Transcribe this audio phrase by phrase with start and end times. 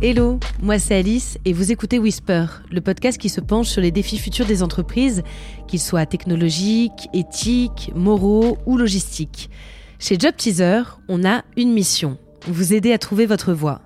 [0.00, 3.90] Hello, moi c'est Alice et vous écoutez Whisper, le podcast qui se penche sur les
[3.90, 5.24] défis futurs des entreprises,
[5.66, 9.50] qu'ils soient technologiques, éthiques, moraux ou logistiques.
[9.98, 12.16] Chez Job Teaser, on a une mission,
[12.46, 13.80] vous aider à trouver votre voie.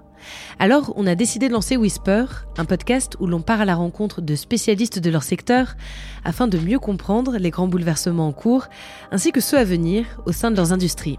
[0.59, 2.27] Alors, on a décidé de lancer Whisper,
[2.59, 5.77] un podcast où l'on part à la rencontre de spécialistes de leur secteur
[6.27, 8.69] afin de mieux comprendre les grands bouleversements en cours
[9.13, 11.19] ainsi que ceux à venir au sein de leurs industries.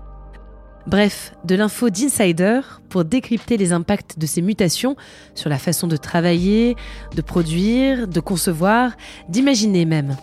[0.86, 4.98] Bref, de l'info d'insider pour décrypter les impacts de ces mutations
[5.34, 6.76] sur la façon de travailler,
[7.16, 8.92] de produire, de concevoir,
[9.30, 10.18] d'imaginer même.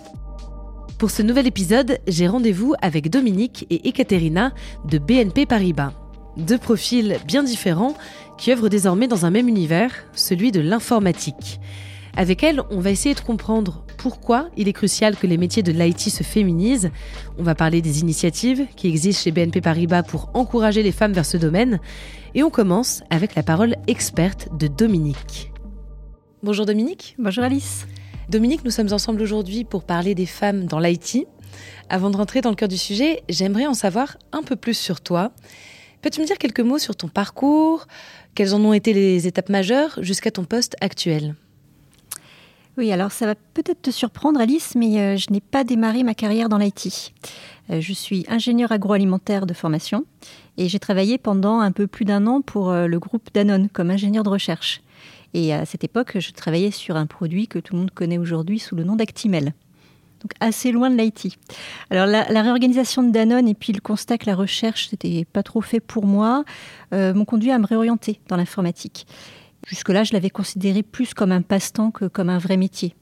[0.99, 4.53] Pour ce nouvel épisode, j'ai rendez-vous avec Dominique et Ekaterina
[4.85, 5.95] de BNP Paribas.
[6.37, 7.95] Deux profils bien différents
[8.37, 11.59] qui œuvrent désormais dans un même univers, celui de l'informatique.
[12.17, 15.73] Avec elle, on va essayer de comprendre pourquoi il est crucial que les métiers de
[15.73, 16.91] l'IT se féminisent.
[17.39, 21.27] On va parler des initiatives qui existent chez BNP Paribas pour encourager les femmes vers
[21.27, 21.81] ce domaine.
[22.35, 25.53] Et on commence avec la parole experte de Dominique.
[26.43, 27.15] Bonjour Dominique.
[27.19, 27.87] Bonjour Alice.
[28.29, 31.27] Dominique, nous sommes ensemble aujourd'hui pour parler des femmes dans l'IT.
[31.89, 35.01] Avant de rentrer dans le cœur du sujet, j'aimerais en savoir un peu plus sur
[35.01, 35.33] toi.
[36.03, 37.87] Peux-tu me dire quelques mots sur ton parcours?
[38.35, 41.35] Quelles en ont été les étapes majeures jusqu'à ton poste actuel?
[42.81, 46.15] Oui, alors ça va peut-être te surprendre, Alice, mais euh, je n'ai pas démarré ma
[46.15, 47.13] carrière dans l'IT.
[47.69, 50.07] Euh, je suis ingénieur agroalimentaire de formation
[50.57, 53.91] et j'ai travaillé pendant un peu plus d'un an pour euh, le groupe Danone comme
[53.91, 54.81] ingénieur de recherche.
[55.35, 58.59] Et à cette époque, je travaillais sur un produit que tout le monde connaît aujourd'hui
[58.59, 59.53] sous le nom d'Actimel.
[60.23, 61.37] Donc assez loin de l'IT.
[61.91, 65.61] Alors la, réorganisation de Danone et puis le constat que la recherche n'était pas trop
[65.61, 66.45] fait pour moi
[66.93, 69.07] m'ont conduit à me réorienter dans l'informatique.
[69.71, 72.97] Jusque-là, je l'avais considéré plus comme un passe-temps que comme un vrai métier.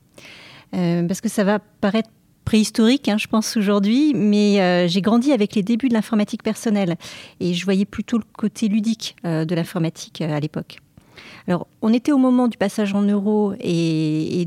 [0.74, 2.11] Euh, parce que ça va paraître
[2.44, 6.96] préhistorique, hein, je pense aujourd'hui, mais euh, j'ai grandi avec les débuts de l'informatique personnelle
[7.41, 10.78] et je voyais plutôt le côté ludique euh, de l'informatique à l'époque.
[11.47, 14.47] Alors, on était au moment du passage en euro et,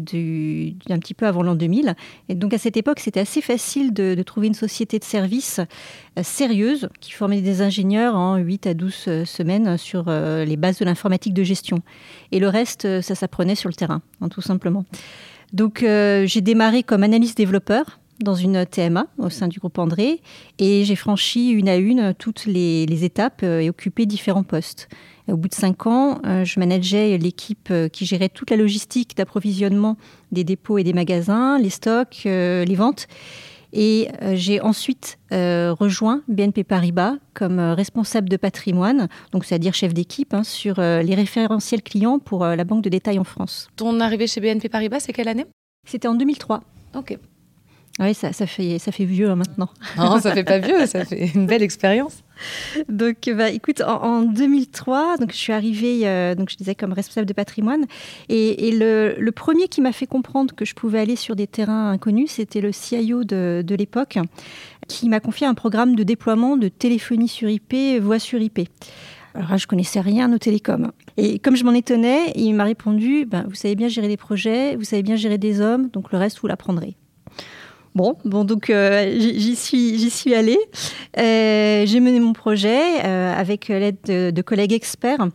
[0.89, 1.95] un petit peu avant l'an 2000.
[2.29, 5.59] Et donc, à cette époque, c'était assez facile de, trouver une société de services
[6.17, 10.57] euh, sérieuse qui formait des ingénieurs en 8 à 12 euh, semaines sur euh, les
[10.57, 11.79] bases de l'informatique de gestion.
[12.31, 14.85] Et le reste, ça s'apprenait sur le terrain, hein, tout simplement.
[15.53, 20.21] Donc, j'ai démarré comme analyste développeur dans une TMA au sein du groupe André
[20.59, 24.87] et j'ai franchi une à une toutes les, les étapes et occupé différents postes.
[25.31, 29.15] Au bout de cinq ans, euh, je manageais l'équipe euh, qui gérait toute la logistique
[29.15, 29.97] d'approvisionnement
[30.31, 33.07] des dépôts et des magasins, les stocks, euh, les ventes.
[33.73, 40.43] Et j'ai ensuite rejoint BNP Paribas comme responsable de patrimoine, donc c'est-à-dire chef d'équipe hein,
[40.43, 43.69] sur les référentiels clients pour la banque de détail en France.
[43.77, 45.45] Ton arrivée chez BNP Paribas, c'est quelle année?
[45.87, 46.59] C'était en 2003.
[46.95, 47.17] Ok.
[47.99, 49.69] Oui, ça, ça, fait, ça fait vieux hein, maintenant.
[49.97, 52.23] Non, ça fait pas vieux, ça fait une belle expérience.
[52.87, 57.27] Donc, bah, écoute, en, 2003, donc je suis arrivée, euh, donc je disais comme responsable
[57.27, 57.85] de patrimoine,
[58.29, 62.31] et, le, premier qui m'a fait comprendre que je pouvais aller sur des terrains inconnus,
[62.31, 64.17] c'était le CIO de, de l'époque,
[64.87, 68.61] qui m'a confié un programme de déploiement de téléphonie sur IP, voix sur IP.
[69.33, 70.91] Alors là, je connaissais rien aux télécoms.
[71.17, 74.75] Et comme je m'en étonnais, il m'a répondu ben, Vous savez bien gérer des projets,
[74.75, 76.95] vous savez bien gérer des hommes, donc le reste, vous l'apprendrez.
[77.93, 80.59] Bon, bon donc euh, j'y suis, j'y suis allée.
[81.17, 85.27] Euh, j'ai mené mon projet euh, avec l'aide de, collègues experts.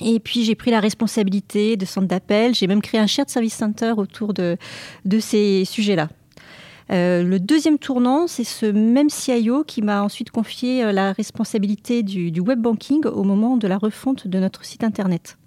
[0.00, 2.54] Et puis j'ai pris la responsabilité de centre d'appel.
[2.54, 4.58] J'ai même créé un shared service center autour de,
[5.20, 6.08] ces sujets-là.
[6.90, 12.60] le deuxième tournant, c'est ce même CIO qui m'a ensuite confié la responsabilité du web
[12.60, 15.38] banking au moment de la refonte de notre site internet.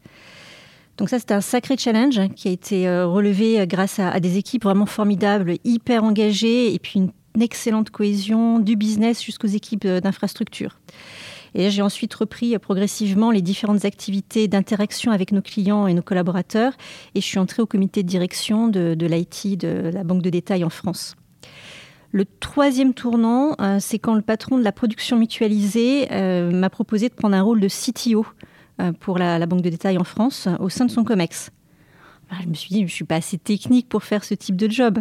[1.00, 4.38] Donc ça, c'était un sacré challenge qui a été euh, relevé euh, grâce à, des
[4.38, 10.02] équipes vraiment formidables, hyper engagées, et puis une, excellente cohésion du business jusqu'aux équipes euh,
[10.02, 10.78] d'infrastructure.
[11.56, 16.74] Et j'ai ensuite repris progressivement les différentes activités d'interaction avec nos clients et nos collaborateurs.
[17.16, 20.66] Et je suis entrée au comité de direction de, l'IT de la Banque de détail
[20.66, 21.16] en France.
[22.12, 27.36] Le troisième tournant, c'est quand le patron de la production mutualisée m'a proposé de prendre
[27.36, 28.28] un rôle de CTO
[29.00, 31.52] pour la, banque de détail en France au sein de son COMEX.
[32.42, 34.70] je me suis dit, je ne suis pas assez technique pour faire ce type de
[34.70, 35.00] job.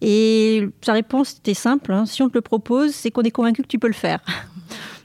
[0.00, 2.06] Et sa réponse était simple, hein.
[2.06, 4.20] si on te le propose, c'est qu'on est convaincu que tu peux le faire.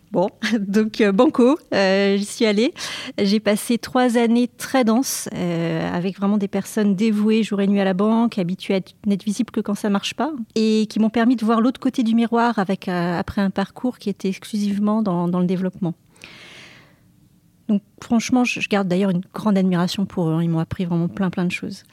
[0.09, 2.73] Bon, donc euh, banco, euh, j'y suis allée.
[3.21, 7.83] J'ai passé trois années très denses avec vraiment des personnes dévouées jour et nuit à
[7.83, 11.35] la banque, habituées à n'être visibles que quand ça marche pas, et qui m'ont permis
[11.35, 15.45] de voir l'autre côté du miroir avec après un parcours qui était exclusivement dans le
[15.45, 15.93] développement.
[17.67, 20.33] Donc franchement, je garde d'ailleurs une grande admiration pour eux.
[20.33, 20.43] Hein.
[20.43, 21.83] Ils m'ont appris vraiment plein plein de choses.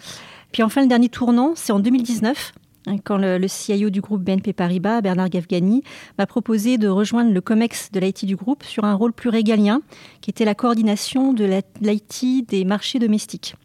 [0.53, 2.53] Puis enfin, le dernier tournant, c'est en 2019.
[2.87, 5.83] hein, quand le, CIO du groupe BNP Paribas, Bernard Gafgani,
[6.17, 9.81] m'a proposé de rejoindre le COMEX de l'IT du groupe sur un rôle plus régalien,
[10.21, 11.45] qui était la coordination de
[11.81, 13.57] l'IT des marchés domestiques.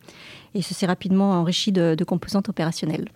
[0.55, 3.09] Et ce s'est rapidement enrichi de, de composantes opérationnelles.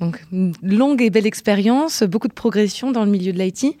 [0.00, 0.22] Donc,
[0.62, 3.78] longue et belle expérience, beaucoup de progression dans le milieu de l'IT.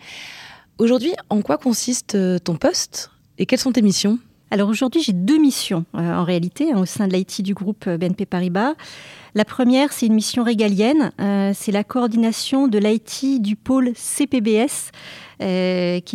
[0.78, 3.10] Aujourd'hui, en quoi consiste euh, ton poste?
[3.42, 4.20] Et quelles sont tes missions?
[4.52, 7.86] Alors aujourd'hui, j'ai deux missions euh, en réalité hein, au sein de l'IT du groupe
[7.88, 8.74] euh, BNP Paribas.
[9.34, 11.10] La première, c'est une mission régalienne,
[11.54, 14.90] c'est la coordination de l'IT du pôle CPBS,
[15.38, 15.46] qui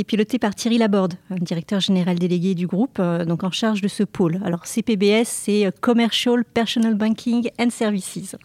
[0.01, 4.03] est piloté par Thierry Laborde, directeur général délégué du groupe, donc en charge de ce
[4.03, 4.39] pôle.
[4.45, 8.35] Alors CPBS, c'est Commercial Personal Banking and Services.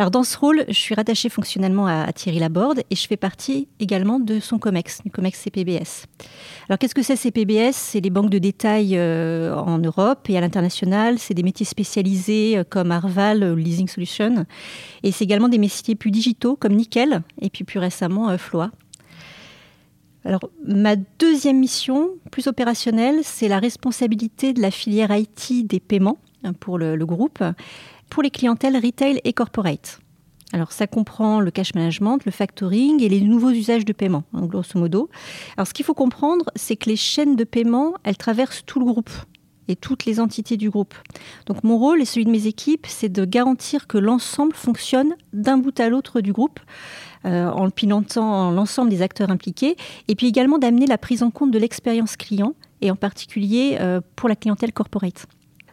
[0.00, 3.68] Alors dans ce rôle, je suis rattachée fonctionnellement à, Thierry Laborde et je fais partie
[3.80, 6.06] également de son COMEX, du COMEX CPBS.
[6.70, 10.40] Alors qu'est-ce que c'est CPBS C'est les banques de détail euh, en Europe et à
[10.40, 11.18] l'international.
[11.18, 14.46] C'est des métiers spécialisés euh, comme Arval, euh, Leasing Solution.
[15.02, 18.70] Et c'est également des métiers plus digitaux comme Nickel et puis plus récemment Floa.
[20.66, 26.54] Ma deuxième mission, plus opérationnelle, c'est la responsabilité de la filière IT des paiements hein,
[26.54, 27.42] pour le groupe
[28.10, 30.00] pour les clientèles retail et corporate.
[30.52, 34.38] Alors ça comprend le cash management, le factoring et les nouveaux usages de paiement, en
[34.38, 35.08] hein, grosso modo.
[35.56, 38.86] Alors ce qu'il faut comprendre, c'est que les chaînes de paiement, elles traversent tout le
[38.86, 39.10] groupe
[39.68, 40.94] et toutes les entités du groupe.
[41.46, 45.58] Donc mon rôle et celui de mes équipes, c'est de garantir que l'ensemble fonctionne d'un
[45.58, 46.58] bout à l'autre du groupe,
[47.24, 49.76] euh, en le pilotant l'ensemble des acteurs impliqués,
[50.08, 54.00] et puis également d'amener la prise en compte de l'expérience client, et en particulier euh,
[54.16, 55.26] pour la clientèle corporate.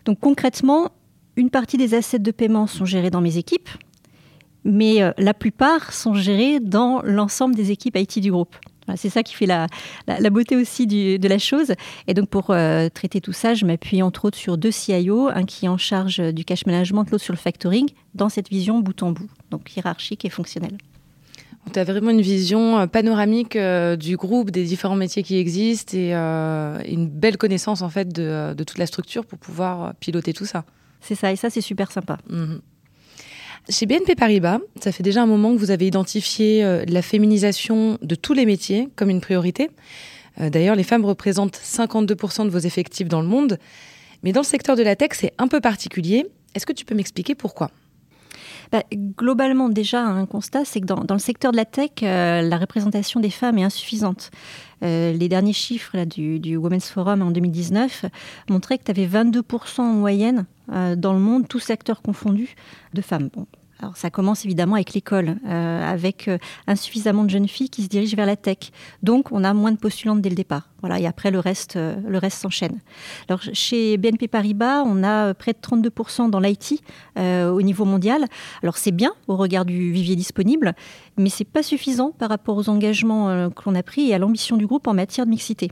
[0.05, 0.91] Donc concrètement,
[1.37, 3.69] une partie des assets de paiement sont gérés dans mes équipes,
[4.65, 8.55] mais euh, la plupart sont gérés dans l'ensemble des équipes IT du groupe.
[8.95, 9.67] c'est ça qui fait la,
[10.31, 11.73] beauté aussi de la chose.
[12.07, 15.43] Et donc pour euh, traiter tout ça, je m'appuie entre autres sur deux CIO, un
[15.43, 19.03] qui est en charge du cash management, l'autre sur le factoring, dans cette vision bout
[19.03, 20.77] en bout, donc hiérarchique et fonctionnelle.
[21.71, 23.57] Tu as vraiment une vision euh, panoramique
[23.99, 28.79] du groupe, des différents métiers qui existent et une belle connaissance en fait de, toute
[28.79, 30.65] la structure pour pouvoir piloter tout ça.
[31.01, 32.17] C'est ça, et ça, c'est super sympa.
[32.29, 32.61] Mhm.
[33.69, 37.97] Chez BNP Paribas, ça fait déjà un moment que vous avez identifié euh, la féminisation
[38.01, 39.69] de tous les métiers comme une priorité.
[40.39, 43.57] Euh, d'ailleurs, les femmes représentent 52% de vos effectifs dans le monde.
[44.23, 46.25] Mais dans le secteur de la tech, c'est un peu particulier.
[46.55, 47.69] Est-ce que tu peux m'expliquer pourquoi?
[48.71, 52.57] Bah, globalement, déjà, un constat, c'est que dans, le secteur de la tech, euh, la
[52.57, 54.31] représentation des femmes est insuffisante.
[54.83, 58.05] Euh, les derniers chiffres du, Women's Forum en 2019
[58.49, 62.55] montraient que tu avais 22% en moyenne euh, dans le monde, tous secteurs confondus,
[62.93, 63.29] de femmes.
[63.79, 67.87] Alors ça commence évidemment avec l'école, euh, avec euh, insuffisamment de jeunes filles qui se
[67.87, 68.57] dirigent vers la tech.
[69.03, 70.69] Donc on a moins de postulantes dès le départ.
[70.81, 72.79] Voilà, et après le reste, le reste s'enchaîne.
[73.29, 76.83] Alors chez BNP Paribas, on a près de 32% dans l'IT
[77.17, 78.25] au niveau mondial.
[78.61, 80.75] Alors c'est bien au regard du vivier disponible,
[81.17, 84.57] mais c'est pas suffisant par rapport aux engagements que l'on a pris et à l'ambition
[84.57, 85.71] du groupe en matière de mixité.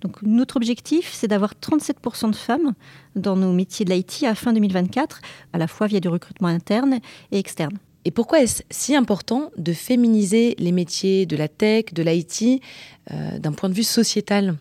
[0.00, 2.72] Donc notre objectif, c'est d'avoir 37% de femmes
[3.16, 5.20] dans nos métiers de l'IT à fin 2024,
[5.52, 7.00] à la fois via du recrutement interne
[7.32, 7.78] et externe.
[8.04, 12.60] Et pourquoi est-ce si important de féminiser les métiers de la tech, de l'IT,
[13.10, 14.56] euh, d'un point de vue sociétal?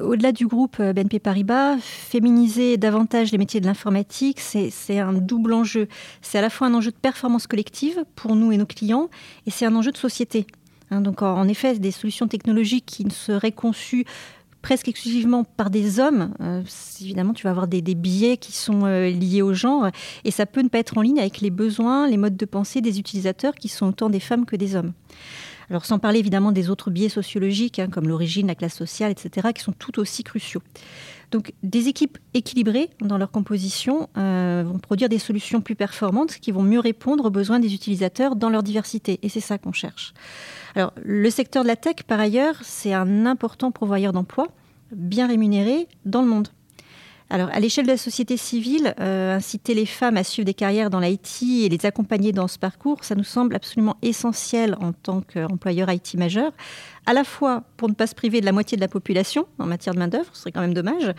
[0.00, 5.52] Au-delà du groupe euh, BNP Paribas, féminiser davantage les métiers de l'informatique, c'est un double
[5.52, 5.88] enjeu.
[6.20, 9.08] C'est à la fois un enjeu de performance collective pour nous et nos clients,
[9.46, 10.46] et c'est un enjeu de société.
[10.90, 14.04] Hein, donc en, effet, des solutions technologiques qui ne seraient conçues
[14.60, 16.62] presque exclusivement par des hommes, euh,
[17.00, 19.88] évidemment, tu vas avoir des, biais qui sont euh, liés au genre,
[20.24, 22.80] et ça peut ne pas être en ligne avec les besoins, les modes de pensée
[22.80, 24.92] des utilisateurs, qui sont autant des femmes que des hommes.
[25.70, 29.48] Alors sans parler évidemment des autres biais sociologiques, hein, comme l'origine, la classe sociale, etc.,
[29.54, 30.62] qui sont tout aussi cruciaux.
[31.30, 36.52] Donc des équipes équilibrées dans leur composition euh, vont produire des solutions plus performantes qui
[36.52, 39.18] vont mieux répondre aux besoins des utilisateurs dans leur diversité.
[39.22, 40.12] Et c'est ça qu'on cherche.
[40.74, 44.48] Alors le secteur de la tech, par ailleurs, c'est un important pourvoyeur d'emplois
[44.94, 46.48] bien rémunéré dans le monde.
[47.32, 50.90] Alors, à l'échelle de la société civile, euh, inciter les femmes à suivre des carrières
[50.90, 55.22] dans l'IT et les accompagner dans ce parcours, ça nous semble absolument essentiel en tant
[55.22, 56.52] qu'employeur IT majeur,
[57.06, 59.64] à la fois pour ne pas se priver de la moitié de la population en
[59.64, 61.10] matière de main-d'œuvre, ce serait quand même dommage,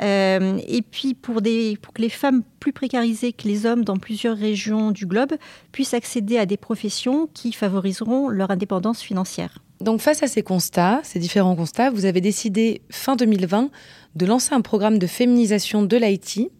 [0.00, 4.90] euh, et puis pour, que les femmes plus précarisées que les hommes dans plusieurs régions
[4.90, 5.34] du globe
[5.70, 9.58] puissent accéder à des professions qui favoriseront leur indépendance financière.
[9.80, 13.70] Donc face à ces constats, ces différents constats, vous avez décidé fin 2020
[14.18, 16.50] de lancer un programme de féminisation de l'IT.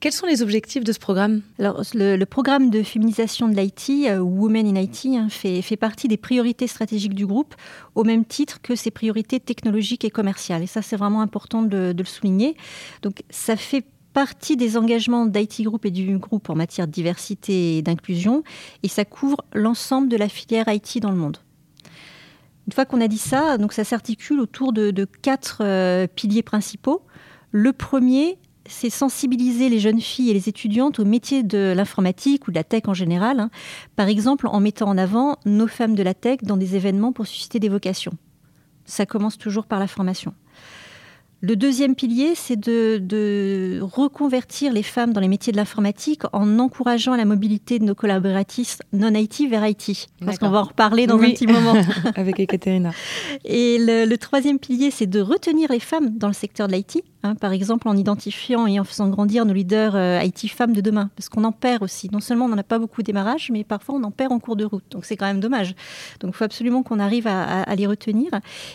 [0.00, 1.42] Quels sont les objectifs de ce programme?
[1.58, 6.06] Alors, le, programme de féminisation de l'IT, euh, Women in IT, hein, fait, fait, partie
[6.06, 7.54] des priorités stratégiques du groupe,
[7.94, 10.62] au même titre que ses priorités technologiques et commerciales.
[10.62, 12.56] Et ça, c'est vraiment important de, de, le souligner.
[13.02, 17.78] Donc, ça fait partie des engagements d'IT Group et du groupe en matière de diversité
[17.78, 18.42] et d'inclusion,
[18.82, 21.38] et ça couvre l'ensemble de la filière IT dans le monde.
[22.68, 27.00] Une fois qu'on a dit ça, donc ça s'articule autour de, quatre euh, piliers principaux.
[27.50, 32.50] Le premier, c'est sensibiliser les jeunes filles et les étudiantes au métier de l'informatique ou
[32.50, 33.50] de la tech en général, hein.
[33.96, 37.26] par exemple en mettant en avant nos femmes de la tech dans des événements pour
[37.26, 38.12] susciter des vocations.
[38.84, 40.34] Ça commence toujours par la formation.
[41.40, 47.14] Le deuxième pilier, c'est de, reconvertir les femmes dans les métiers de l'informatique en encourageant
[47.14, 50.08] la mobilité de nos collaboratrices non-IT vers IT.
[50.24, 51.74] Parce qu'on va en reparler dans un petit moment.
[52.16, 52.90] Avec Ekaterina.
[53.44, 57.04] Et le, troisième pilier, c'est de retenir les femmes dans le secteur de l'IT.
[57.24, 60.80] Hein, par exemple, en identifiant et en faisant grandir nos leaders euh, IT femmes de
[60.80, 61.10] demain.
[61.16, 62.08] Parce qu'on en perd aussi.
[62.12, 64.38] Non seulement on n'en a pas beaucoup au démarrage, mais parfois on en perd en
[64.38, 64.84] cours de route.
[64.90, 65.74] Donc c'est quand même dommage.
[66.20, 68.30] Donc il faut absolument qu'on arrive à, les retenir.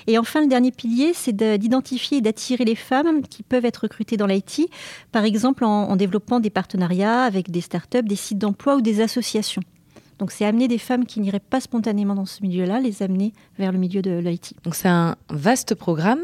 [0.08, 4.18] Et enfin, le dernier pilier, c'est d'identifier et d'attirer les femmes qui peuvent être recrutées
[4.18, 4.70] dans l'IT.
[5.14, 9.00] Par exemple, en, en développant des partenariats avec des startups, des sites d'emploi ou des
[9.00, 9.62] associations.
[10.20, 13.72] Donc c'est amener des femmes qui n'iraient pas spontanément dans ce milieu-là, les amener vers
[13.72, 14.54] le milieu de l'IT.
[14.64, 16.22] Donc c'est un vaste programme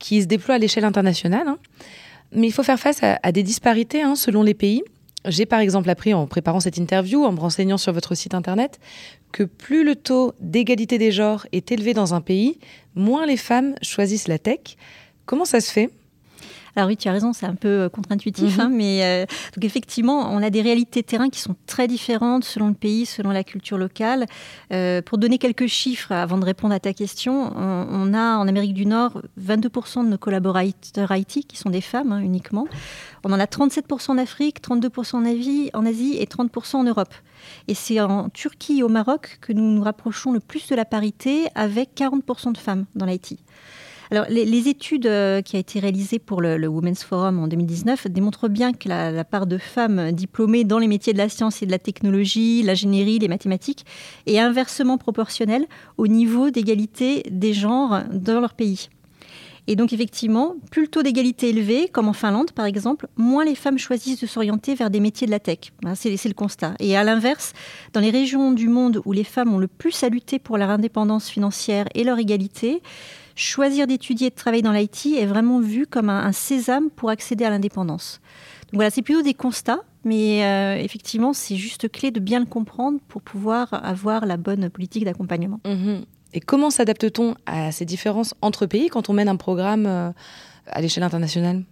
[0.00, 1.46] qui se déploie à l'échelle internationale.
[1.46, 1.58] Hein.
[2.32, 4.82] Mais il faut faire face à, des disparités hein, selon les pays.
[5.26, 8.80] J'ai par exemple appris en préparant cette interview, en me renseignant sur votre site internet,
[9.32, 12.58] que plus le taux d'égalité des genres est élevé dans un pays,
[12.94, 14.76] moins les femmes choisissent la tech.
[15.26, 15.90] Comment ça se fait?
[16.76, 18.60] Alors oui, tu as raison, c'est un peu euh, contre-intuitif, mhm.
[18.60, 22.44] hein, mais euh, donc effectivement, on a des réalités de terrain qui sont très différentes
[22.44, 24.26] selon le pays, selon la culture locale.
[24.72, 28.74] Euh, pour donner quelques chiffres avant de répondre à ta question, on, a en Amérique
[28.74, 32.66] du Nord 22% de nos collaborateurs IT qui sont des femmes hein, uniquement.
[33.24, 37.14] On en a 37% en Afrique, 32% en Asie, en Asie et 30% en Europe.
[37.68, 40.84] Et c'est en Turquie et au Maroc que nous nous rapprochons le plus de la
[40.84, 43.38] parité avec 40% de femmes dans l'IT.
[44.12, 48.48] Alors, les, études euh, qui ont été réalisées pour le, Women's Forum en 2019 démontrent
[48.48, 51.70] bien que la, part de femmes diplômées dans les métiers de la science et de
[51.70, 53.86] la technologie, l'ingénierie, les mathématiques
[54.26, 58.88] est inversement proportionnelle au niveau d'égalité des genres dans leur pays.
[59.68, 63.44] Et donc effectivement, plus le taux d'égalité est élevé, comme en Finlande par exemple, moins
[63.44, 65.72] les femmes choisissent de s'orienter vers des métiers de la tech.
[65.84, 66.74] Hein, c'est le constat.
[66.80, 67.52] Et à l'inverse,
[67.92, 70.70] dans les régions du monde où les femmes ont le plus à lutter pour leur
[70.70, 72.82] indépendance financière et leur égalité,
[73.34, 77.44] choisir d'étudier et de travailler dans l'IT est vraiment vu comme un, sésame pour accéder
[77.44, 78.20] à l'indépendance.
[78.64, 82.46] Donc voilà, c'est plutôt des constats, mais euh, effectivement, c'est juste clé de bien le
[82.46, 85.60] comprendre pour pouvoir avoir la bonne politique d'accompagnement.
[85.66, 86.04] Mhm.
[86.32, 90.10] Et comment s'adapte-t-on à ces différences entre pays quand on mène un programme euh,
[90.70, 91.62] à l'échelle internationale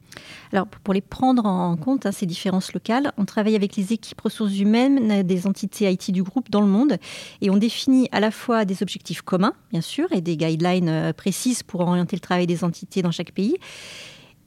[0.52, 4.20] alors, pour les prendre en compte, hein, ces différences locales, on travaille avec les équipes
[4.20, 6.96] ressources humaines des entités IT du groupe dans le monde
[7.40, 11.12] et on définit à la fois des objectifs communs, bien sûr, et des guidelines euh,
[11.12, 13.56] précises pour orienter le travail des entités dans chaque pays.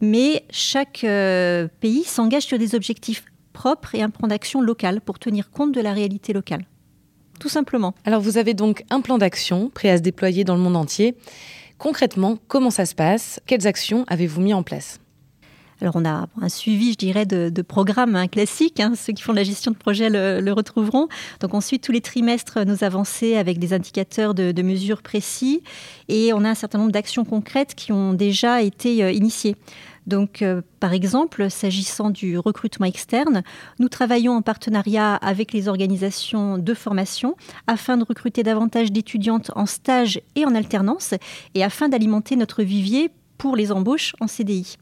[0.01, 5.19] Mais chaque euh, pays s'engage sur des objectifs propres et un plan d'action local pour
[5.19, 6.65] tenir compte de la réalité locale.
[7.39, 7.93] Tout simplement.
[8.05, 11.15] Alors, vous avez donc un plan d'action prêt à se déployer dans le monde entier.
[11.81, 13.39] Concrètement, comment ça se passe?
[13.47, 14.99] Quelles actions avez-vous mis en place?
[15.81, 18.79] Alors on a un suivi, je dirais, de, programmes hein, classiques.
[18.79, 18.93] Hein.
[18.95, 21.07] ceux qui font de la gestion de projet le, retrouveront.
[21.39, 25.63] Donc ensuite, tous les trimestres, nos avancées avec des indicateurs de, mesures précis.
[26.07, 29.55] Et on a un certain nombre d'actions concrètes qui ont déjà été euh, initiées.
[30.07, 33.43] Donc, euh, par exemple, s'agissant du recrutement externe,
[33.79, 37.35] nous travaillons en partenariat avec les organisations de formation
[37.67, 41.13] afin de recruter davantage d'étudiantes en stage et en alternance
[41.53, 44.77] et afin d'alimenter notre vivier pour les embauches en CDI.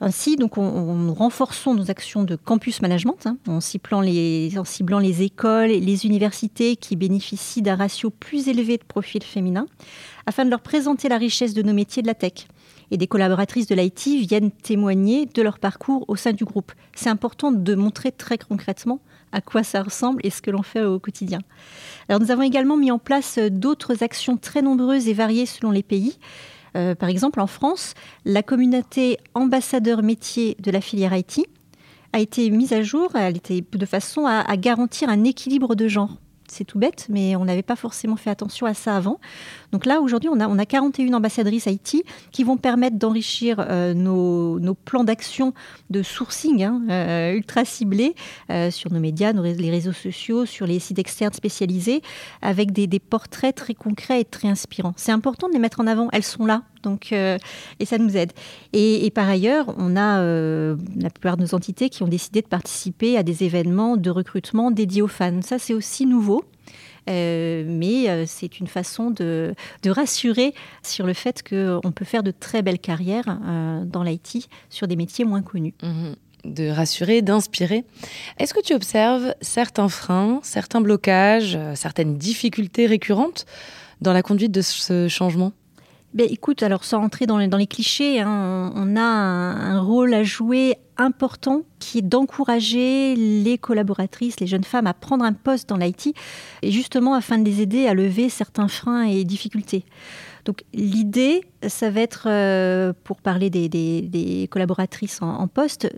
[0.00, 5.80] Ainsi, on, renforçons nos actions de campus management hein, en, ciblant les, les écoles et
[5.80, 9.66] les universités qui bénéficient d'un ratio plus élevé de profils féminins,
[10.26, 12.48] afin de leur présenter la richesse de nos métiers de la tech.
[12.90, 16.72] Et des collaboratrices de l'IT viennent témoigner de leur parcours au sein du groupe.
[16.94, 19.00] C'est important de montrer très concrètement
[19.32, 21.40] à quoi ça ressemble et ce que l'on fait au quotidien.
[22.08, 25.82] Alors, nous avons également mis en place d'autres actions très nombreuses et variées selon les
[25.82, 26.18] pays.
[26.76, 31.40] Euh, par exemple, en France, la communauté ambassadeur métier de la filière IT
[32.12, 36.16] a été mise à jour, de façon à garantir un équilibre de genre
[36.48, 39.18] c'est tout bête, mais on n'avait pas forcément fait attention à ça avant.
[39.72, 43.94] Donc là, aujourd'hui, on a, on a 41 ambassadrices IT qui vont permettre d'enrichir euh,
[43.94, 45.54] nos, plans d'action
[45.90, 48.14] de sourcing hein, euh, ultra ciblés
[48.50, 52.02] euh, sur nos médias, les réseaux sociaux, sur les sites externes spécialisés,
[52.42, 54.94] avec des, portraits très concrets et très inspirants.
[54.96, 56.08] C'est important de les mettre en avant.
[56.12, 58.32] Elles sont là, donc, et ça nous aide.
[58.72, 63.16] Et, par ailleurs, on a la plupart de nos entités qui ont décidé de participer
[63.16, 65.42] à des événements de recrutement dédiés aux fans.
[65.42, 66.44] Ça, c'est aussi nouveau.
[67.06, 69.54] mais c'est une façon de,
[69.86, 73.38] rassurer sur le fait qu'on peut faire de très belles carrières
[73.86, 75.74] dans l'IT sur des métiers moins connus.
[75.82, 76.16] Mhm.
[76.44, 77.86] de rassurer, d'inspirer.
[78.38, 83.46] Est-ce que tu observes certains freins, certains blocages, certaines difficultés récurrentes
[84.02, 85.52] dans la conduite de ce changement?
[86.14, 90.76] Ben, écoute, alors sans entrer dans les, clichés, hein, on, a un, rôle à jouer
[90.96, 96.14] important qui est d'encourager les collaboratrices, les jeunes femmes à prendre un poste dans l'IT,
[96.62, 99.84] et justement afin de les aider à lever certains freins et difficultés.
[100.44, 105.90] Donc l'idée, ça va être, euh, pour parler des, collaboratrices en, poste,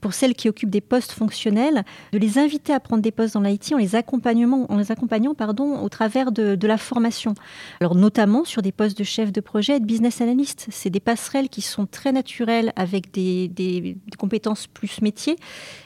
[0.00, 3.42] pour celles qui occupent des postes fonctionnels, de les inviter à prendre des postes dans
[3.42, 5.34] l'IT en les accompagnant,
[5.82, 7.34] au travers de, la formation.
[7.80, 10.66] Alors notamment sur des postes de chef de projet et de business analyst.
[10.70, 15.36] C'est des passerelles qui sont très naturelles avec des, des compétences plus métiers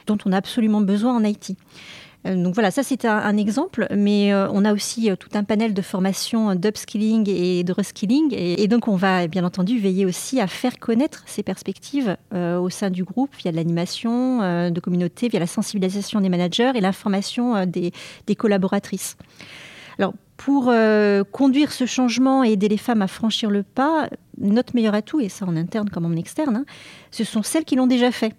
[0.07, 1.57] dont on a absolument besoin en IT.
[2.27, 5.45] Euh, donc voilà, ça c'est un, exemple, mais euh, on a aussi euh, tout un
[5.45, 10.41] panel de formations d'upskilling et de reskilling, et, donc on va bien entendu veiller aussi
[10.41, 15.41] à faire connaître ces perspectives au sein du groupe via de l'animation de communauté, via
[15.41, 17.93] la sensibilisation des managers et l'information des,
[18.37, 19.17] collaboratrices.
[19.99, 20.73] Alors pour
[21.33, 24.09] conduire ce changement et aider les femmes à franchir le pas,
[24.39, 26.65] notre meilleur atout, et ça en interne comme en externe, hein,
[27.11, 28.35] ce sont celles qui l'ont déjà fait.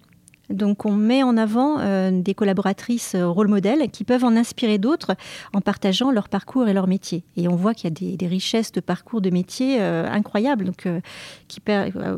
[0.50, 4.77] Donc on met en avant euh, des collaboratrices euh, rôle modèles qui peuvent en inspirer
[4.77, 5.15] d'autres
[5.53, 7.24] en partageant leur parcours et leur métier.
[7.38, 10.88] Et on voit qu'il y a des, richesses de parcours de métier euh, incroyables donc,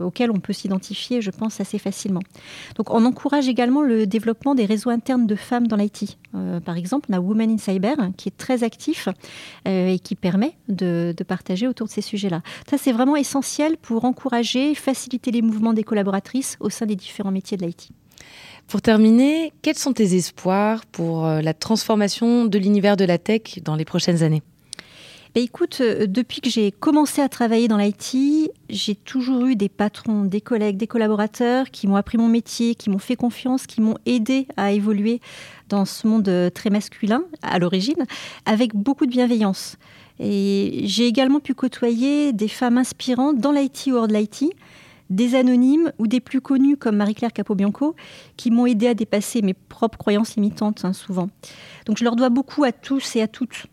[0.03, 2.21] auxquelles on peut s'identifier, je pense, assez facilement.
[2.75, 6.17] Donc on encourage également le développement des réseaux internes de femmes dans l'IT.
[6.65, 9.07] par exemple, on a Women in Cyber qui est très actif
[9.65, 12.41] et qui permet de, de partager autour de ces sujets-là.
[12.69, 17.31] Ça, c'est vraiment essentiel pour encourager, faciliter les mouvements des collaboratrices au sein des différents
[17.31, 17.91] métiers de l'IT.
[18.67, 23.59] Pour terminer, quels sont tes espoirs pour euh, la transformation de l'univers de la tech
[23.63, 24.43] dans les prochaines années?
[25.33, 29.69] Ben écoute, euh, depuis que j'ai commencé à travailler dans l'IT, j'ai toujours eu des
[29.69, 33.79] patrons, des collègues, des collaborateurs qui m'ont appris mon métier, qui m'ont fait confiance, qui
[33.79, 35.21] m'ont aidé à évoluer
[35.69, 38.05] dans ce monde euh, très masculin à l'origine,
[38.45, 39.77] avec beaucoup de bienveillance.
[40.19, 44.53] Et j'ai également pu côtoyer des femmes inspirantes dans l'IT ou hors de l'IT,
[45.11, 47.95] des anonymes ou des plus connus comme Marie-Claire Capobianco,
[48.37, 51.29] qui m'ont aidé à dépasser mes propres croyances limitantes, hein, souvent.
[51.85, 53.67] Donc je leur dois beaucoup à tous et à toutes.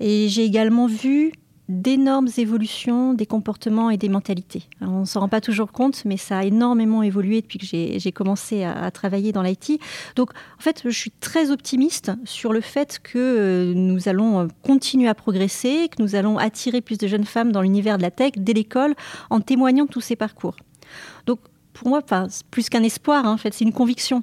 [0.00, 1.32] Et j'ai également vu
[1.68, 4.68] d'énormes évolutions des comportements et des mentalités.
[4.82, 8.12] on ne s'en rend pas toujours compte, mais ça a énormément évolué depuis que j'ai
[8.12, 9.80] commencé à, travailler dans l'IT.
[10.14, 14.46] Donc, en fait, je suis très optimiste sur le fait que euh, nous allons euh,
[14.62, 18.10] continuer à progresser, que nous allons attirer plus de jeunes femmes dans l'univers de la
[18.10, 18.94] tech dès l'école
[19.30, 20.56] en témoignant de tous ces parcours.
[21.26, 21.40] Donc,
[21.72, 22.02] pour moi,
[22.50, 24.22] plus qu'un espoir, hein, en fait, c'est une conviction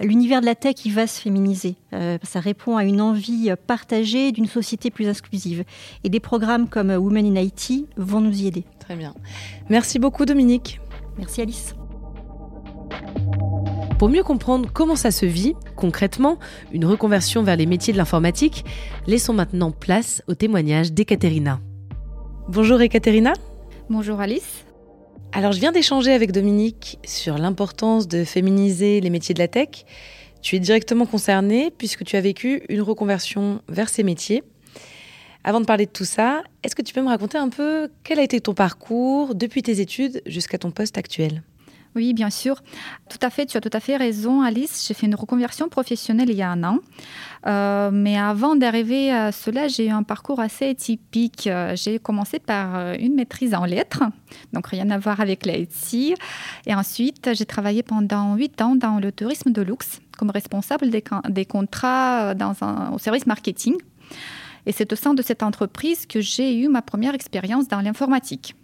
[0.00, 1.76] l'univers de la tech, il va se féminiser.
[1.92, 5.64] Euh, ça répond à une envie partagée d'une société plus inclusive.
[6.04, 8.64] Et des programmes comme Women in IT vont nous y aider.
[8.78, 9.14] Très bien.
[9.68, 10.80] Merci beaucoup Dominique.
[11.18, 11.74] Merci Alice.
[13.98, 16.38] Pour mieux comprendre comment ça se vit, concrètement,
[16.72, 18.64] une reconversion vers les métiers de l'informatique,
[19.06, 21.60] laissons maintenant place au témoignage d'Ekaterina.
[22.48, 23.32] Bonjour Ekaterina.
[23.88, 24.64] Bonjour Alice.
[25.34, 29.86] Alors, je viens d'échanger avec Dominique sur l'importance de féminiser les métiers de la tech.
[30.42, 34.42] Tu es directement concernée puisque tu as vécu une reconversion vers ces métiers.
[35.42, 38.18] Avant de parler de tout ça, est-ce que tu peux me raconter un peu quel
[38.18, 41.42] a été ton parcours depuis tes études jusqu'à ton poste actuel?
[41.94, 42.56] Oui, bien sûr.
[43.10, 44.86] Tout à fait, tu as tout à fait raison, Alice.
[44.86, 46.78] J'ai fait une reconversion professionnelle il y a un an.
[47.46, 51.46] Euh, mais avant d'arriver à cela, j'ai eu un parcours assez typique.
[51.46, 54.04] Euh, j'ai commencé par euh, une maîtrise en lettres,
[54.54, 56.16] donc rien à voir avec l'IT.
[56.66, 61.44] Et ensuite, j'ai travaillé pendant huit ans dans le tourisme de luxe comme responsable des,
[61.44, 63.74] contrats dans un, au service marketing.
[64.66, 68.54] Et c'est au sein de cette entreprise que j'ai eu ma première expérience dans l'informatique.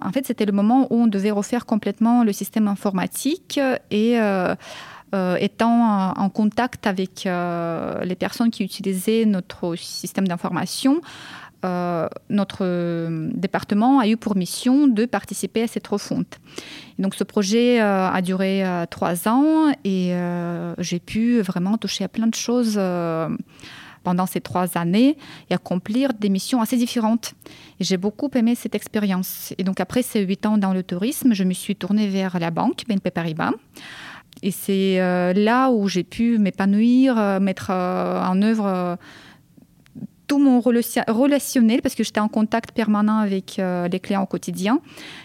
[0.00, 3.58] En fait, c'était le moment où on devait refaire complètement le système informatique
[3.90, 4.54] et euh,
[5.14, 11.00] euh, étant en contact avec euh, les personnes qui utilisaient notre système d'information,
[12.30, 16.38] notre département a eu pour mission de participer à cette refonte.
[17.00, 20.12] donc ce projet a duré trois ans et
[20.78, 22.78] j'ai pu vraiment toucher à plein de choses
[24.08, 25.18] pendant ces trois années
[25.50, 27.34] et accomplir des missions assez différentes.
[27.78, 29.52] Et j'ai beaucoup aimé cette expérience.
[29.58, 32.50] Et donc après ces huit ans dans le tourisme, je me suis tournée vers la
[32.50, 33.52] banque BNP Paribas.
[34.42, 38.96] Et c'est euh, là où j'ai pu m'épanouir, euh, mettre euh, en œuvre
[40.28, 44.80] tout mon relationnel parce que j'étais en contact permanent avec euh, les clients au quotidien.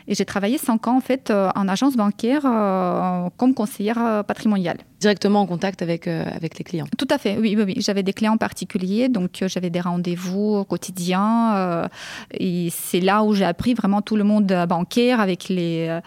[0.07, 4.77] Et j'ai travaillé cinq ans en fait euh, en agence bancaire euh, comme conseillère patrimoniale.
[4.99, 7.55] Directement en contact avec, avec les clients Tout à fait, oui.
[7.57, 7.75] oui, oui.
[7.79, 11.89] J'avais des clients particuliers, donc j'avais des rendez-vous au quotidien.
[12.31, 15.99] et c'est là où j'ai appris vraiment tout le monde bancaire avec les,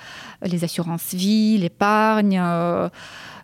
[0.42, 2.40] les assurances vie, l'épargne.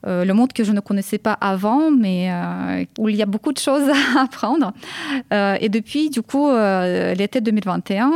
[0.07, 3.27] Euh, le monde que je ne connaissais pas avant, mais euh, où il y a
[3.27, 4.73] beaucoup de choses à apprendre.
[5.33, 8.11] Euh, et depuis, du coup, l'été 2021,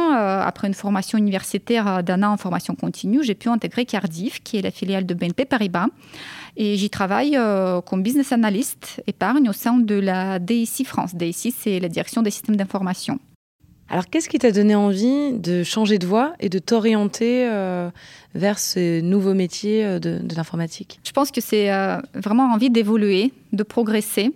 [0.44, 4.62] après une formation universitaire d'un an en formation continue, j'ai pu intégrer Cardiff, qui est
[4.62, 5.86] la filiale de BNP Paribas.
[6.56, 7.38] Et j'y travaille
[7.86, 11.14] comme business analyst épargne au sein de la DIC France.
[11.14, 13.18] DIC, c'est la direction des systèmes d'information.
[13.88, 17.88] Alors, qu'est-ce qui t'a donné envie de changer de voie et de t'orienter euh,
[18.34, 20.98] vers ce nouveau métier euh, de, l'informatique?
[21.04, 24.32] Je pense que c'est euh, vraiment envie d'évoluer, de progresser.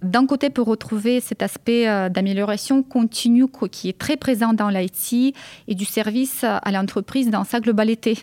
[0.00, 5.34] D'un côté, pour retrouver cet aspect d'amélioration continue qui est très présent dans l'IT
[5.66, 8.18] et du service à l'entreprise dans sa globalité.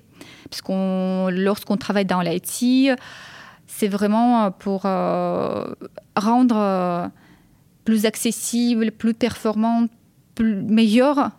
[0.51, 2.95] Parce qu'on, lorsqu'on travaille dans l'IT,
[3.65, 4.83] c'est vraiment pour
[6.15, 7.09] rendre
[7.83, 9.87] plus accessible, plus performant
[10.39, 11.31] meilleur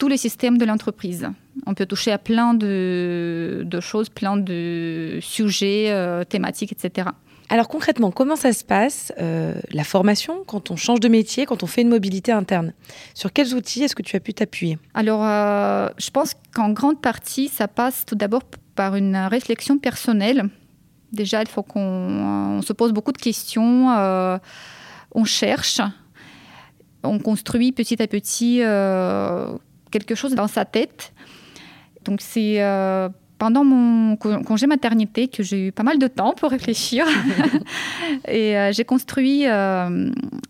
[0.00, 1.28] tous les systèmes de l'entreprise.
[1.66, 7.08] On peut toucher à plein de, choses, plein de sujets, euh, thématiques, etc.
[7.50, 11.62] Alors concrètement, comment ça se passe, euh, la formation, quand on change de métier, quand
[11.62, 12.72] on fait une mobilité interne?
[13.14, 14.78] Sur quels outils est-ce que tu as pu t'appuyer?
[14.94, 18.42] Alors, euh, je pense qu'en grande partie, ça passe tout d'abord
[18.74, 20.48] par une réflexion personnelle.
[21.12, 23.88] Déjà, il faut qu'on se pose beaucoup de questions,
[25.12, 25.80] on cherche,
[27.02, 29.52] on construit petit à petit euh,
[29.90, 31.12] quelque chose dans sa tête.
[32.04, 33.08] Donc c'est euh,
[33.38, 37.06] pendant mon congé maternité que j'ai eu pas mal de temps pour réfléchir.
[38.28, 39.46] et euh, j'ai construit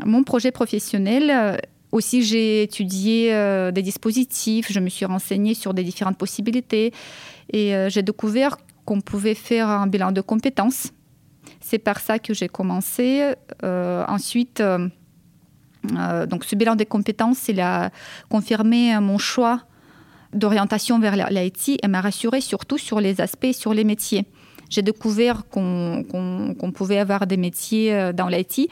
[0.04, 1.58] mon projet professionnel.
[1.92, 3.32] Aussi, j'ai étudié
[3.72, 6.92] des dispositifs, je me suis renseignée sur des différentes possibilités
[7.52, 10.92] et j'ai découvert qu'on pouvait faire un bilan de compétences.
[11.60, 13.34] C'est par ça que j'ai commencé.
[13.64, 14.62] ensuite,
[15.82, 17.90] donc ce bilan des compétences, il a
[18.28, 19.60] confirmé mon choix
[20.32, 24.26] d'orientation vers l'IT et m'a rassuré surtout sur les aspects, sur les métiers.
[24.68, 28.68] J'ai découvert qu'on pouvait avoir des métiers euh, dans l'IT,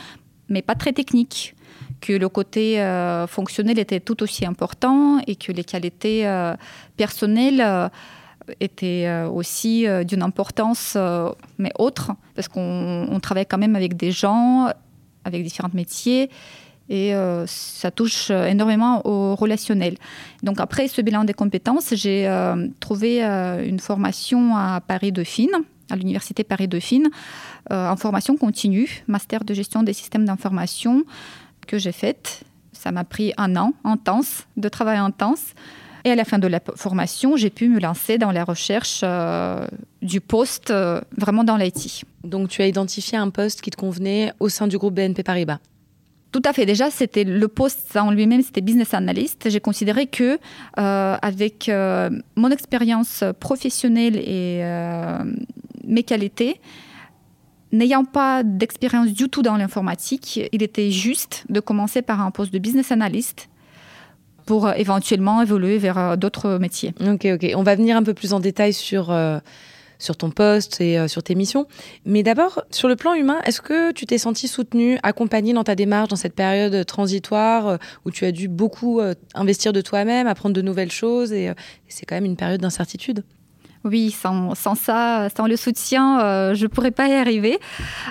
[0.48, 1.56] mais pas très techniques,
[2.00, 6.22] que le côté euh, fonctionnel était tout aussi important et que les qualités
[6.96, 7.90] personnelles
[8.60, 10.96] étaient aussi d'une importance,
[11.58, 14.68] mais autre, parce qu'on travaille quand même avec des gens,
[15.24, 16.30] avec différents métiers
[16.88, 19.96] et euh, ça touche euh, énormément au relationnel.
[20.42, 25.50] Donc après ce bilan des compétences, j'ai euh, trouvé une formation à Paris-Dauphine,
[25.90, 27.08] à l'université Paris-Dauphine,
[27.70, 31.04] en formation continue, master de gestion des systèmes d'information
[31.66, 32.44] que j'ai faite.
[32.72, 35.54] Ça m'a pris un an intense, de travail intense.
[36.04, 39.04] Et à la fin de la formation, j'ai pu me lancer dans la recherche
[40.00, 40.72] du poste
[41.16, 42.04] vraiment dans l'IT.
[42.24, 45.58] Donc tu as identifié un poste qui te convenait au sein du groupe BNP Paribas
[46.30, 46.66] tout à fait.
[46.66, 49.48] Déjà, c'était le poste en lui-même, c'était business analyst.
[49.48, 50.38] J'ai considéré que
[50.78, 55.24] euh, avec euh, mon expérience professionnelle et euh,
[55.86, 56.60] mes qualités,
[57.72, 62.52] n'ayant pas d'expérience du tout dans l'informatique, il était juste de commencer par un poste
[62.52, 63.48] de business analyst
[64.44, 66.94] pour éventuellement évoluer vers d'autres métiers.
[67.00, 67.52] Ok, ok.
[67.54, 69.12] On va venir un peu plus en détail sur
[69.98, 71.66] sur ton poste et euh, sur tes missions.
[72.04, 75.74] Mais d'abord, sur le plan humain, est-ce que tu t'es senti soutenu, accompagné dans ta
[75.74, 80.26] démarche dans cette période transitoire euh, où tu as dû beaucoup euh, investir de toi-même,
[80.26, 81.52] apprendre de nouvelles choses et,
[81.88, 83.24] c'est quand même une période d'incertitude?
[83.84, 87.58] Oui, sans, ça, sans le soutien, je ne pourrais pas y arriver.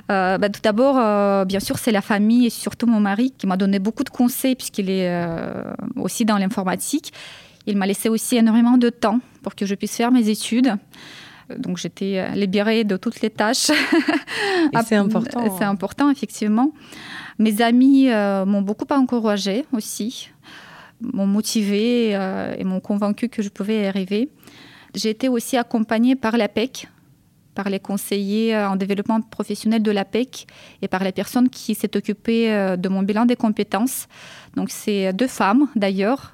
[0.08, 3.78] Bah, tout d'abord, bien sûr, c'est la famille et surtout mon mari qui m'a donné
[3.78, 5.12] beaucoup de conseils puisqu'il est
[5.96, 7.14] aussi dans l'informatique.
[7.68, 10.74] Il m'a laissé aussi énormément de temps pour que je puisse faire mes études.
[11.56, 13.72] Donc j'étais euh, libérée de toutes les tâches.
[14.86, 15.58] c'est important.
[15.58, 16.72] C'est important, effectivement.
[17.40, 20.30] Mes amis euh, m'ont beaucoup encouragée aussi,
[21.02, 24.30] m'ont motivée euh, et m'ont convaincue que je pouvais y arriver.
[24.94, 26.90] J'ai été aussi accompagnée par l'APEC,
[27.56, 30.48] par les conseillers en développement professionnel de l'APEC
[30.82, 34.08] et par les personnes qui s'est occupées de mon bilan des compétences.
[34.56, 36.34] Donc c'est deux femmes d'ailleurs.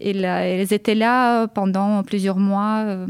[0.00, 3.06] Elles étaient là pendant plusieurs mois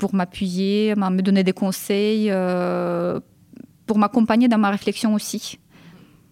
[0.00, 3.20] pour m'appuyer, me donner des conseils, euh,
[3.86, 5.58] pour m'accompagner dans ma réflexion aussi.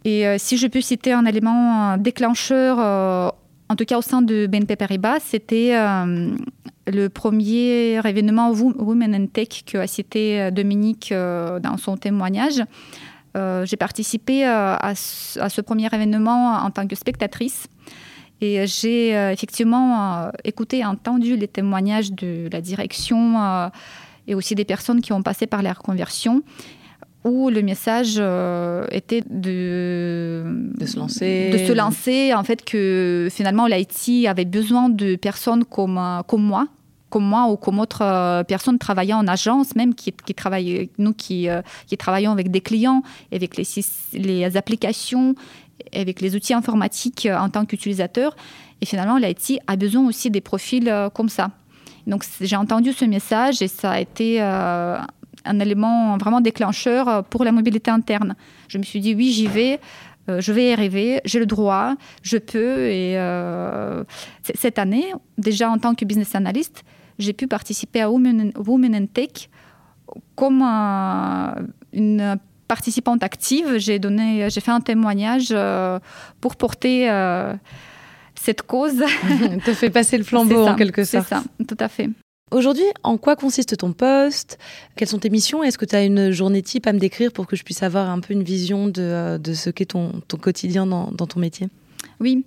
[0.07, 3.28] Et euh, si je peux citer un élément déclencheur, euh,
[3.68, 5.74] en tout cas au sein de BNP Paribas, c'était
[6.87, 12.62] le premier événement Women in Tech que a cité Dominique dans son témoignage.
[13.37, 17.68] j'ai participé à ce, premier événement en tant que spectatrice.
[18.40, 23.70] Et j'ai effectivement écouté et entendu les témoignages de la direction
[24.29, 26.42] et aussi des personnes qui ont passé par la reconversion
[27.24, 30.44] où le message euh, était de,
[30.79, 31.51] de se lancer.
[31.51, 36.42] De se lancer, en fait, que finalement l'IT avait besoin de personnes comme, euh, comme
[36.42, 36.68] moi,
[37.11, 40.35] comme moi ou comme autres euh, personnes travaillant en agence, même qui, qui
[40.98, 41.48] nous qui,
[41.87, 43.66] qui travaillons avec des clients, avec les,
[44.12, 45.35] les applications,
[45.94, 48.37] avec les outils informatiques en tant qu'utilisateur.
[48.81, 51.51] Et finalement, l'IT a besoin aussi des profils comme ça.
[52.07, 54.40] Donc j'ai entendu ce message et ça a été
[55.48, 58.37] un élément vraiment déclencheur euh, pour la mobilité interne.
[58.68, 59.81] Je me suis dit, oui, j'y vais.
[60.29, 62.87] Euh, je vais y arriver, j'ai le droit, je peux.
[62.88, 64.05] Et euh,
[64.55, 65.07] cette année,
[65.38, 66.85] déjà en tant que business analyst,
[67.18, 68.53] j'ai pu participer à Women,
[68.94, 69.48] in Tech
[70.37, 70.62] comme
[71.92, 73.78] une participante active.
[73.78, 75.54] J'ai donné, j'ai fait un témoignage
[76.40, 77.09] pour porter
[78.35, 79.02] cette cause.
[79.64, 81.26] te fait passer le flambeau en quelque sorte.
[81.28, 82.09] C'est ça, tout à fait.
[82.50, 84.59] Aujourd'hui, en quoi consiste ton poste?
[84.96, 85.62] Quelles sont tes missions?
[85.62, 88.09] Est-ce que tu as une journée type à me décrire pour que je puisse avoir
[88.09, 91.68] un peu une vision de, euh, ce qu'est ton, quotidien dans, ton métier?
[92.20, 92.44] Oui.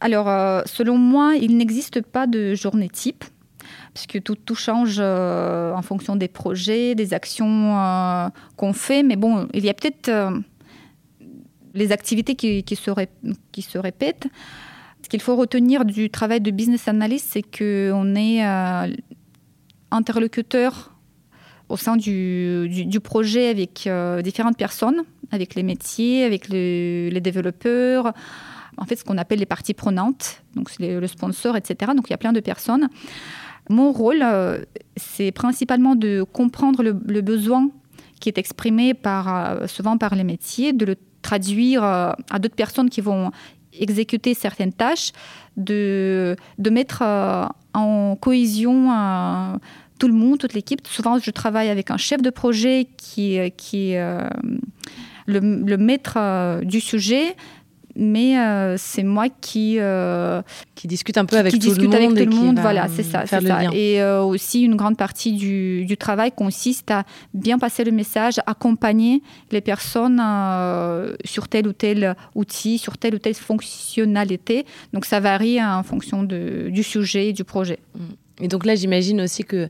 [0.00, 3.24] Alors, euh, selon moi, il n'existe pas de journée type
[3.94, 9.02] puisque tout, tout change euh, en fonction des projets, des actions qu'on fait.
[9.02, 10.10] Mais bon, il y a peut-être
[11.74, 14.26] les activités qui, se répètent.
[15.02, 18.42] Ce qu'il faut retenir du travail de business analyst, c'est qu'on est
[19.90, 20.94] interlocuteur
[21.70, 28.12] au sein du, projet avec euh, différentes personnes, avec les métiers, avec les développeurs,
[28.76, 31.92] en fait ce qu'on appelle les parties prenantes, donc le sponsor, etc.
[31.94, 32.88] Donc il y a plein de personnes.
[33.70, 34.58] Mon rôle, euh,
[34.96, 37.70] c'est principalement de comprendre le, besoin
[38.20, 42.90] qui est exprimé par, euh, souvent par les métiers, de le traduire à d'autres personnes
[42.90, 43.30] qui vont
[43.78, 45.12] exécuter certaines tâches,
[45.56, 47.02] de, de mettre
[47.74, 48.90] en cohésion
[50.00, 50.80] tout le monde, toute l'équipe.
[50.86, 54.28] Souvent, je travaille avec un chef de projet qui, qui est euh,
[55.26, 57.36] le, maître euh, du sujet,
[57.96, 59.78] mais euh, c'est moi qui
[60.74, 62.58] qui discute un peu avec, tout, le monde avec tout le monde.
[62.58, 63.64] Voilà, c'est ça, c'est ça.
[63.72, 69.22] Et aussi une grande partie du, du, travail consiste à bien passer le message, accompagner
[69.50, 70.22] les personnes
[71.24, 74.64] sur tel ou tel outil, sur telle ou telle fonctionnalité.
[74.92, 77.78] Donc ça varie en fonction de, du sujet et du projet.
[77.94, 78.00] Mm.
[78.40, 79.68] Et donc là, j'imagine aussi que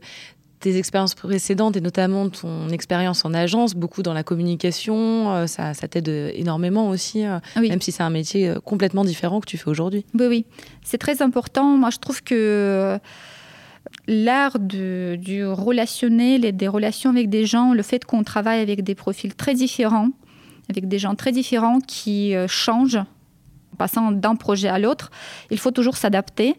[0.61, 5.73] tes expériences précédentes et notamment ton expérience en agence, beaucoup dans la communication, euh, ça,
[5.73, 9.69] t'aide énormément aussi, euh, même si c'est un métier euh, complètement différent que tu fais
[9.69, 10.05] aujourd'hui.
[10.13, 10.45] Oui, oui,
[10.83, 11.65] c'est très important.
[11.65, 12.97] Moi, je trouve que
[14.07, 18.95] l'art du relationnel et des relations avec des gens, le fait qu'on travaille avec des
[18.95, 20.09] profils très différents,
[20.69, 23.03] avec des gens très différents qui changent
[23.73, 25.11] en passant d'un projet à l'autre,
[25.49, 26.55] il faut toujours s'adapter.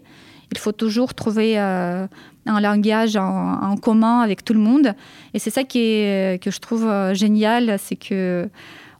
[0.53, 2.07] Il faut toujours trouver euh,
[2.46, 4.94] un langage en, commun avec tout le monde.
[5.35, 8.48] Et c'est ça qui est, que je trouve euh, génial, c'est que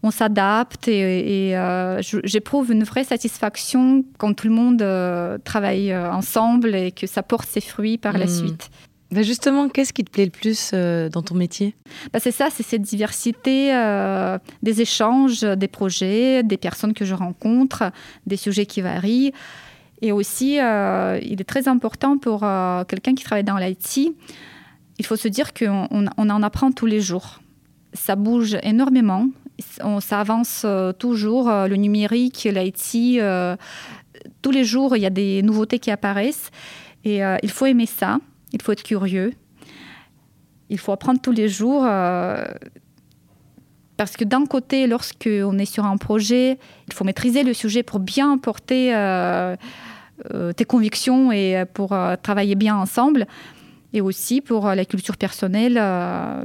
[0.05, 4.85] on s'adapte et, euh, j'éprouve une vraie satisfaction quand tout le monde
[5.45, 8.29] travaille ensemble et que ça porte ses fruits par la hmm.
[8.29, 8.71] suite.
[9.13, 11.77] Justement, qu'est-ce qui te plaît le plus dans ton métier?
[12.13, 13.69] Bah C'est ça, c'est cette diversité
[14.65, 17.85] des échanges, des projets, des personnes que je rencontre,
[18.27, 19.33] des sujets qui varient.
[20.03, 24.13] Et aussi, euh, il est très important pour euh, quelqu'un qui travaille dans l'IT,
[24.99, 27.41] il faut se dire qu'on on, en apprend tous les jours.
[27.95, 29.29] Ça bouge énormément,
[30.01, 33.21] ça avance euh, toujours, le numérique, l'IT,
[34.43, 36.51] tous les jours, il y a des nouveautés qui apparaissent.
[37.05, 38.19] Et il faut aimer ça,
[38.53, 39.33] il faut être curieux,
[40.69, 41.83] il faut apprendre tous les jours.
[43.97, 48.01] parce que d'un côté, lorsqu'on est sur un projet, il faut maîtriser le sujet pour
[48.01, 48.93] bien porter
[50.57, 53.27] tes convictions et euh, pour euh, travailler bien ensemble.
[53.95, 55.79] Et aussi pour la culture personnelle,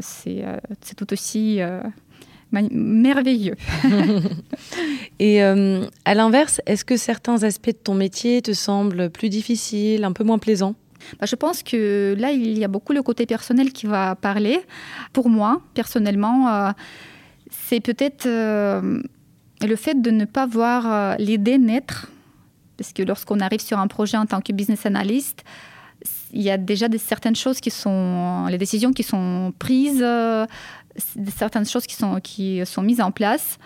[0.01, 0.43] c'est
[0.97, 1.61] tout aussi
[2.51, 3.55] merveilleux.
[5.19, 10.11] et à l'inverse, est-ce que certains aspects de ton métier te semblent plus difficiles, un
[10.11, 10.75] peu moins plaisants?
[11.21, 14.59] Bah, je pense que là, il y a beaucoup le côté personnel qui va parler.
[15.13, 16.73] Pour moi, personnellement,
[17.49, 22.09] c'est peut-être le fait de ne pas voir l'idée naître
[22.77, 25.43] parce que lorsqu'on arrive sur un projet en tant que business analyst,
[26.31, 30.45] il y a déjà certaines choses qui sont, les décisions qui sont prises, euh,
[31.35, 33.57] certaines choses qui sont, qui sont mises en place.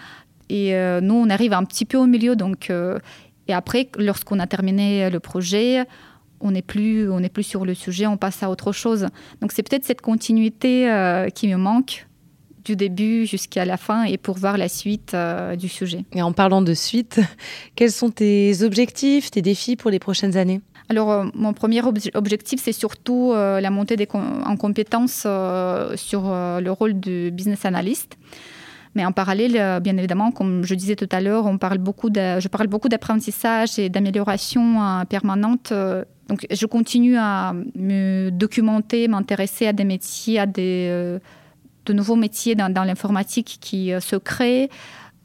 [0.49, 2.35] Et euh, nous, on arrive un petit peu au milieu.
[2.35, 2.99] Donc, euh,
[3.47, 5.85] et après, lorsqu'on a terminé le projet,
[6.39, 9.07] on n'est plus, plus sur le sujet, on passe à autre chose.
[9.41, 12.07] Donc c'est peut-être cette continuité qui me manque
[12.63, 15.15] du début jusqu'à la fin et pour voir la suite
[15.57, 16.05] du sujet.
[16.13, 17.19] Et en parlant de suite,
[17.75, 20.61] quels sont tes objectifs, tes défis pour les prochaines années?
[20.89, 21.81] Alors, mon premier
[22.13, 25.25] objectif, c'est surtout la montée des en compétences
[25.95, 28.17] sur le rôle de business analyst.
[28.95, 32.09] Mais en parallèle, euh, bien évidemment, comme je disais tout à l'heure, on parle beaucoup
[32.09, 35.71] de, je parle beaucoup d'apprentissage et d'amélioration euh, permanente.
[35.71, 41.19] Euh, donc, je continue à me documenter, m'intéresser à des métiers, à des,
[41.85, 44.69] de nouveaux métiers dans, l'informatique qui se créent,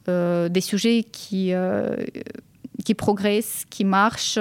[0.07, 1.53] des sujets qui,
[2.83, 4.39] qui progressent, qui marchent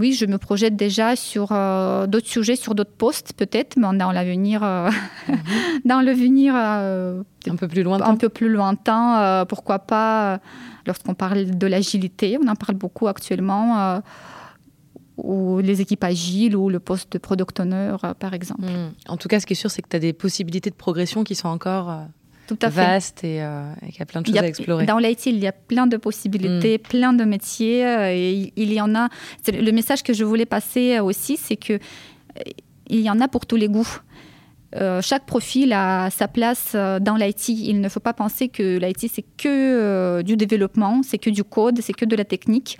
[0.00, 4.12] oui, je me projette déjà sur euh, d'autres sujets, sur d'autres postes peut-être, mais dans
[4.12, 4.90] l'avenir, euh,
[5.28, 5.36] mhm.
[5.84, 8.06] dans l'avenir euh, un peu plus lointain.
[8.06, 10.40] Un peu plus lointain, pourquoi pas
[10.86, 14.00] lorsqu'on parle de l'agilité, on en parle beaucoup actuellement.
[15.24, 18.64] Ou les équipes agiles ou le poste de product owner, par exemple.
[18.64, 18.92] Mhm.
[19.08, 21.24] En tout cas, ce qui est sûr, c'est que tu as des possibilités de progression
[21.24, 22.06] qui sont encore
[22.50, 24.84] tout à vaste et, euh, qu'il y a plein de choses à explorer.
[24.84, 26.82] Dans l'IT, il y a plein de possibilités, mm.
[26.82, 29.08] plein de métiers euh, et il y en a.
[29.46, 31.78] Le message que je voulais passer aussi, c'est que euh,
[32.88, 34.00] il y en a pour tous les goûts.
[35.00, 37.48] chaque profil a sa place dans l'IT.
[37.48, 41.80] Il ne faut pas penser que l'IT, c'est que du développement, c'est que du code,
[41.80, 42.78] c'est que de la technique.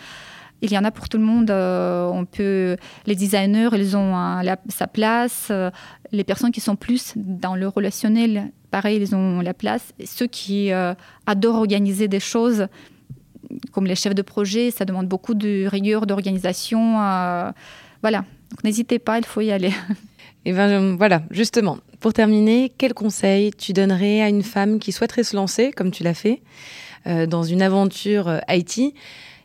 [0.63, 1.51] Il y en a pour tout le monde.
[1.51, 4.15] on peut, les designers, ils ont
[4.69, 5.51] sa place.
[6.13, 9.93] les personnes qui sont plus dans le relationnel, pareil, ils ont la place.
[10.05, 10.95] ceux qui euh,
[11.27, 12.67] adorent organiser des choses,
[13.73, 17.01] comme les chefs de projet, ça demande beaucoup de rigueur, d'organisation.
[17.03, 17.51] Euh,
[18.03, 18.19] voilà,
[18.51, 19.73] donc n'hésitez pas, il faut y aller.
[20.47, 25.25] Et ben voilà, justement, pour terminer, quel conseil tu donnerais à une femme qui souhaiterait
[25.25, 26.41] se lancer, comme tu l'as fait,
[27.07, 28.95] euh, dans une aventure IT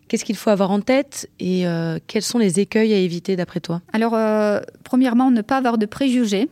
[0.07, 1.65] Qu'est-ce qu'il faut avoir en tête et
[2.07, 3.81] quels sont les écueils à éviter d'après toi?
[3.91, 4.15] Alors,
[4.83, 6.47] premièrement, ne pas avoir de préjugés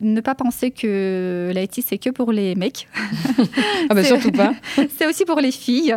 [0.00, 2.88] ne pas penser que l'IT c'est que pour les mecs.
[3.90, 4.54] ah bah surtout pas.
[4.96, 5.96] c'est aussi pour les filles.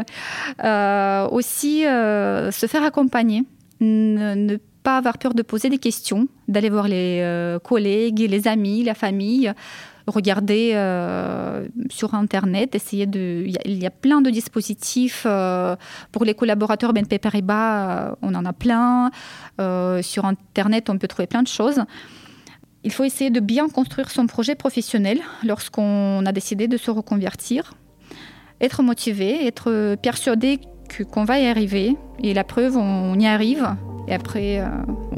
[0.63, 3.43] Euh, aussi euh, se faire accompagner,
[3.79, 8.83] ne, pas avoir peur de poser des questions, d'aller voir les euh, collègues, les amis,
[8.83, 9.53] la famille,
[10.07, 10.71] regarder
[11.89, 13.45] sur internet, essayer de.
[13.65, 15.27] Il y, a plein de dispositifs
[16.11, 19.11] pour les collaborateurs BNP Paribas, on en a plein.
[20.01, 21.81] sur internet, on peut trouver plein de choses.
[22.83, 27.75] Il faut essayer de bien construire son projet professionnel lorsqu'on a décidé de se reconvertir.
[28.59, 30.59] Être motivé, être persuadé
[31.11, 31.95] qu'on va y arriver.
[32.23, 33.67] Et la preuve, on y arrive.
[34.07, 34.67] Et après, euh,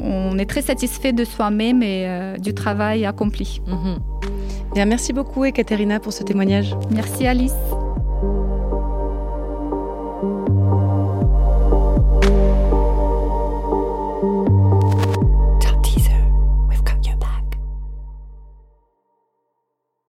[0.00, 3.60] on est très satisfait de soi-même et euh, du travail accompli.
[3.66, 4.86] Mhm.
[4.86, 6.74] merci beaucoup, Ekaterina, pour ce témoignage.
[6.90, 7.54] Merci, Alice.